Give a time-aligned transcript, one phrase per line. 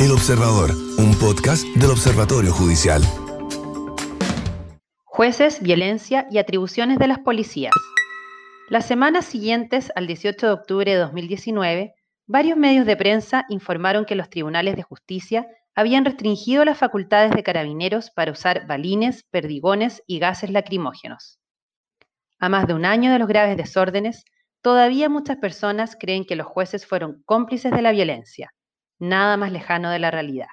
[0.00, 3.02] El Observador, un podcast del Observatorio Judicial.
[5.04, 7.74] Jueces, violencia y atribuciones de las policías.
[8.70, 11.94] Las semanas siguientes al 18 de octubre de 2019,
[12.26, 17.42] varios medios de prensa informaron que los tribunales de justicia habían restringido las facultades de
[17.42, 21.40] carabineros para usar balines, perdigones y gases lacrimógenos.
[22.38, 24.24] A más de un año de los graves desórdenes,
[24.62, 28.54] todavía muchas personas creen que los jueces fueron cómplices de la violencia,
[29.00, 30.48] nada más lejano de la realidad.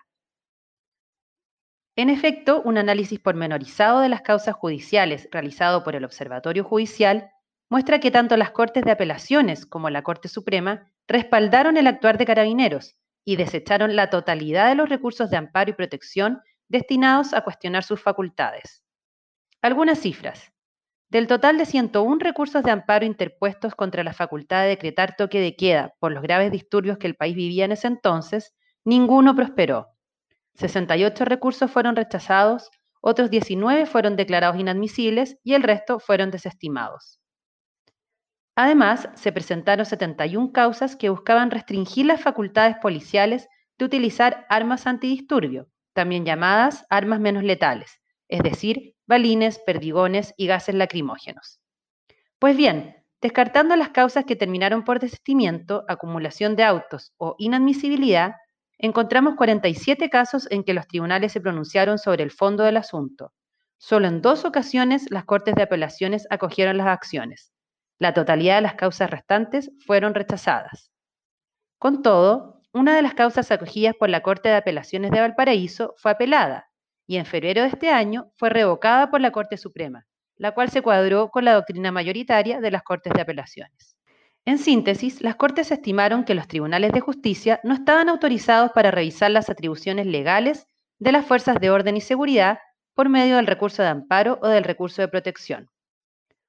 [1.95, 7.31] En efecto, un análisis pormenorizado de las causas judiciales realizado por el Observatorio Judicial
[7.69, 12.25] muestra que tanto las Cortes de Apelaciones como la Corte Suprema respaldaron el actuar de
[12.25, 17.83] carabineros y desecharon la totalidad de los recursos de amparo y protección destinados a cuestionar
[17.83, 18.83] sus facultades.
[19.61, 20.53] Algunas cifras.
[21.09, 25.55] Del total de 101 recursos de amparo interpuestos contra la facultad de decretar toque de
[25.55, 29.87] queda por los graves disturbios que el país vivía en ese entonces, ninguno prosperó.
[30.55, 32.69] 68 recursos fueron rechazados,
[32.99, 37.21] otros 19 fueron declarados inadmisibles y el resto fueron desestimados.
[38.55, 43.47] Además, se presentaron 71 causas que buscaban restringir las facultades policiales
[43.77, 50.75] de utilizar armas antidisturbio, también llamadas armas menos letales, es decir, balines, perdigones y gases
[50.75, 51.59] lacrimógenos.
[52.39, 58.35] Pues bien, descartando las causas que terminaron por desistimiento, acumulación de autos o inadmisibilidad,
[58.77, 63.33] encontramos 47 casos en que los tribunales se pronunciaron sobre el fondo del asunto.
[63.77, 67.51] Solo en dos ocasiones las Cortes de Apelaciones acogieron las acciones,
[67.99, 70.91] la totalidad de las causas restantes fueron rechazadas.
[71.79, 76.11] Con todo, una de las causas acogidas por la Corte de Apelaciones de Valparaíso fue
[76.11, 76.69] apelada
[77.07, 80.05] y en febrero de este año fue revocada por la Corte Suprema,
[80.35, 83.95] la cual se cuadró con la doctrina mayoritaria de las Cortes de Apelaciones.
[84.45, 89.31] En síntesis, las Cortes estimaron que los tribunales de justicia no estaban autorizados para revisar
[89.31, 90.67] las atribuciones legales
[90.99, 92.59] de las fuerzas de orden y seguridad
[92.93, 95.69] por medio del recurso de amparo o del recurso de protección.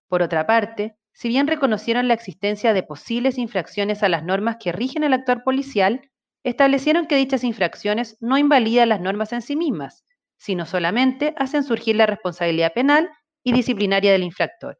[0.08, 4.72] Por otra parte, si bien reconocieron la existencia de posibles infracciones a las normas que
[4.72, 6.08] rigen el actuar policial,
[6.44, 10.04] establecieron que dichas infracciones no invalidan las normas en sí mismas,
[10.38, 13.10] sino solamente hacen surgir la responsabilidad penal
[13.44, 14.78] y disciplinaria del infractor.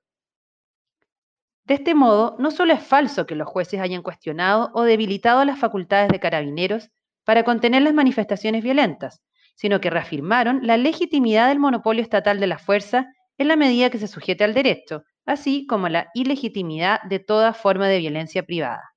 [1.64, 5.58] De este modo, no solo es falso que los jueces hayan cuestionado o debilitado las
[5.58, 6.88] facultades de carabineros
[7.24, 9.20] para contener las manifestaciones violentas,
[9.54, 13.98] sino que reafirmaron la legitimidad del monopolio estatal de la fuerza en la medida que
[13.98, 18.94] se sujete al derecho, así como la ilegitimidad de toda forma de violencia privada.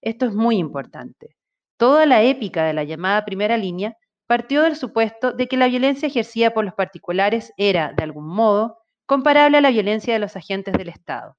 [0.00, 1.36] Esto es muy importante.
[1.76, 3.96] Toda la épica de la llamada primera línea
[4.30, 8.78] partió del supuesto de que la violencia ejercida por los particulares era, de algún modo,
[9.04, 11.36] comparable a la violencia de los agentes del Estado.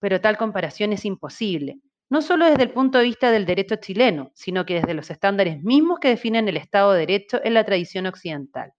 [0.00, 1.78] Pero tal comparación es imposible,
[2.08, 5.62] no solo desde el punto de vista del derecho chileno, sino que desde los estándares
[5.62, 8.72] mismos que definen el Estado de Derecho en la tradición occidental.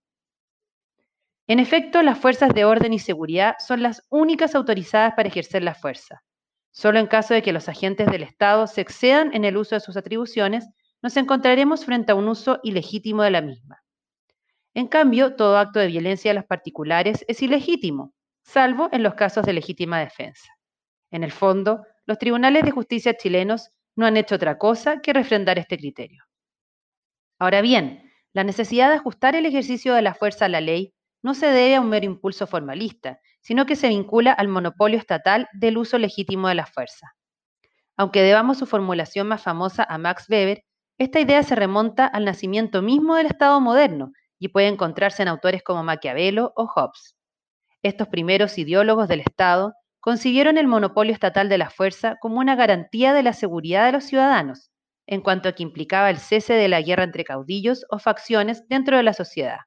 [1.46, 5.76] En efecto, las fuerzas de orden y seguridad son las únicas autorizadas para ejercer la
[5.76, 6.24] fuerza.
[6.72, 9.82] Solo en caso de que los agentes del Estado se excedan en el uso de
[9.82, 10.68] sus atribuciones,
[11.02, 13.84] nos encontraremos frente a un uso ilegítimo de la misma.
[14.74, 18.14] En cambio, todo acto de violencia de los particulares es ilegítimo,
[18.44, 20.52] salvo en los casos de legítima defensa.
[21.12, 25.58] En el fondo, los tribunales de justicia chilenos no han hecho otra cosa que refrendar
[25.58, 26.24] este criterio.
[27.40, 30.94] Ahora bien, la necesidad de ajustar el ejercicio de la fuerza a la ley
[31.24, 35.48] no se debe a un mero impulso formalista, sino que se vincula al monopolio estatal
[35.54, 37.16] del uso legítimo de la fuerza.
[37.96, 40.64] Aunque debamos su formulación más famosa a Max Weber,
[40.98, 45.62] esta idea se remonta al nacimiento mismo del Estado moderno y puede encontrarse en autores
[45.62, 47.16] como Maquiavelo o Hobbes.
[47.84, 53.14] Estos primeros ideólogos del Estado concibieron el monopolio estatal de la fuerza como una garantía
[53.14, 54.72] de la seguridad de los ciudadanos,
[55.06, 58.98] en cuanto a que implicaba el cese de la guerra entre caudillos o facciones dentro
[58.98, 59.60] de la sociedad.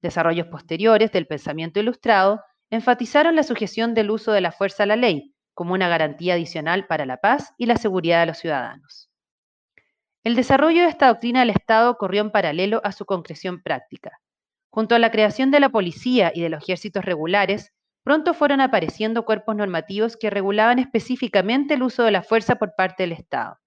[0.00, 2.40] Desarrollos posteriores del pensamiento ilustrado
[2.70, 6.86] enfatizaron la sujeción del uso de la fuerza a la ley como una garantía adicional
[6.86, 9.09] para la paz y la seguridad de los ciudadanos.
[10.22, 14.20] El desarrollo de esta doctrina del Estado corrió en paralelo a su concreción práctica.
[14.68, 17.72] Junto a la creación de la policía y de los ejércitos regulares,
[18.04, 23.04] pronto fueron apareciendo cuerpos normativos que regulaban específicamente el uso de la fuerza por parte
[23.04, 23.60] del Estado.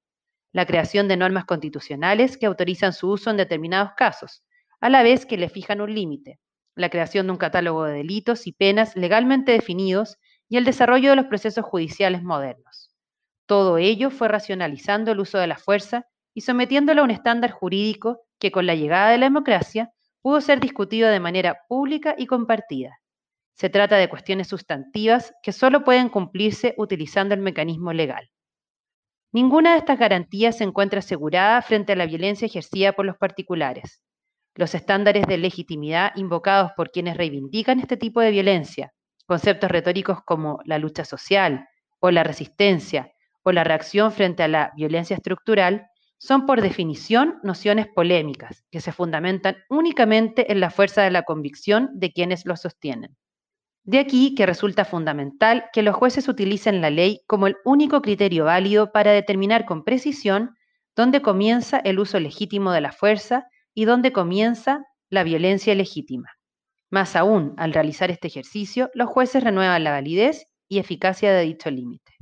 [0.51, 4.43] La creación de normas constitucionales que autorizan su uso en determinados casos,
[4.79, 6.39] a la vez que le fijan un límite,
[6.75, 11.15] la creación de un catálogo de delitos y penas legalmente definidos y el desarrollo de
[11.15, 12.93] los procesos judiciales modernos.
[13.47, 18.21] Todo ello fue racionalizando el uso de la fuerza y sometiéndolo a un estándar jurídico
[18.39, 19.91] que con la llegada de la democracia
[20.21, 22.99] pudo ser discutido de manera pública y compartida.
[23.55, 28.29] Se trata de cuestiones sustantivas que solo pueden cumplirse utilizando el mecanismo legal.
[29.31, 34.03] Ninguna de estas garantías se encuentra asegurada frente a la violencia ejercida por los particulares.
[34.55, 38.93] Los estándares de legitimidad invocados por quienes reivindican este tipo de violencia,
[39.25, 41.67] conceptos retóricos como la lucha social
[41.99, 43.11] o la resistencia
[43.43, 45.87] o la reacción frente a la violencia estructural,
[46.23, 51.89] son por definición nociones polémicas que se fundamentan únicamente en la fuerza de la convicción
[51.95, 53.17] de quienes los sostienen.
[53.83, 58.45] De aquí que resulta fundamental que los jueces utilicen la ley como el único criterio
[58.45, 60.55] válido para determinar con precisión
[60.95, 66.29] dónde comienza el uso legítimo de la fuerza y dónde comienza la violencia legítima.
[66.89, 71.69] Más aún, al realizar este ejercicio, los jueces renuevan la validez y eficacia de dicho
[71.69, 72.12] límite.